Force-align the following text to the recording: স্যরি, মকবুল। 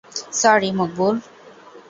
স্যরি, 0.39 0.69
মকবুল। 0.71 1.15